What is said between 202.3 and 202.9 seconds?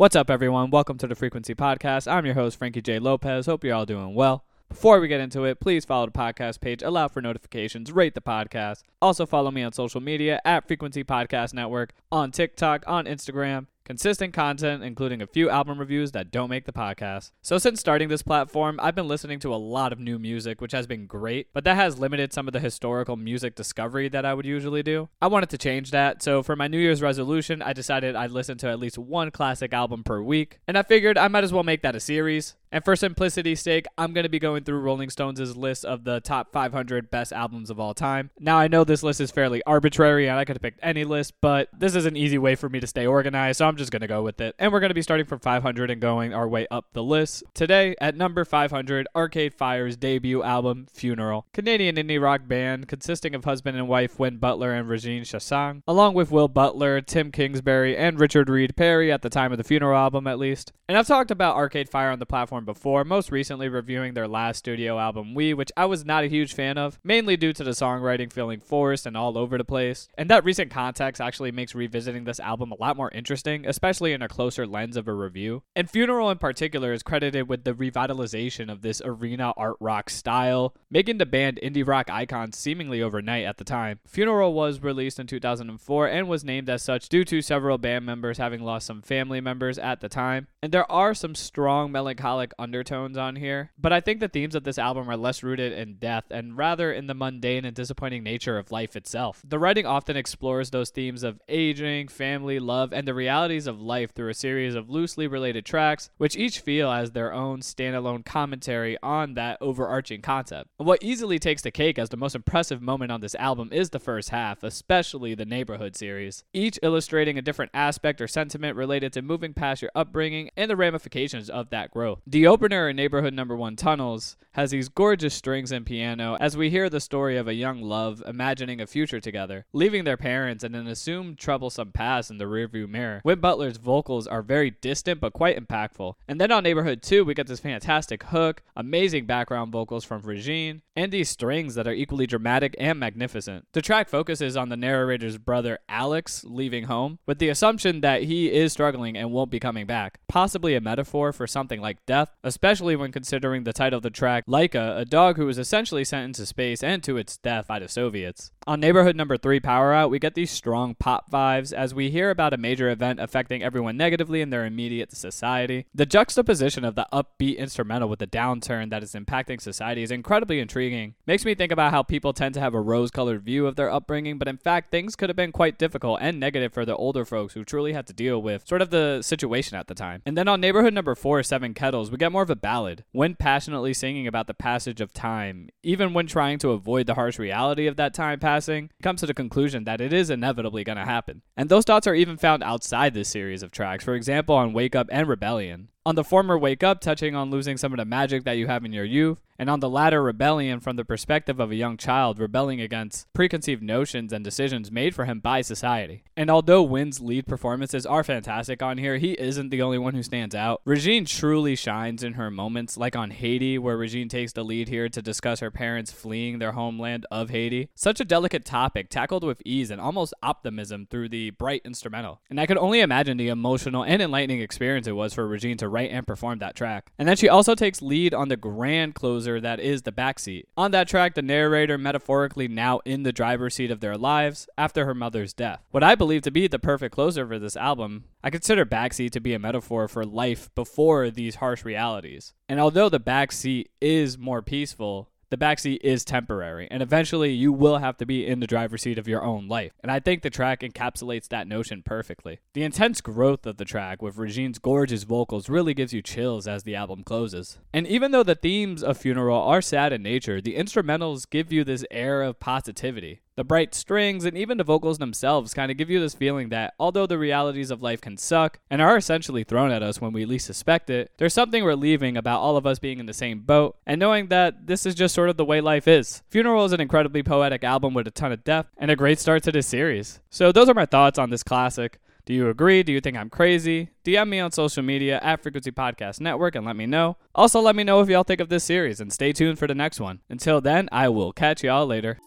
rebelling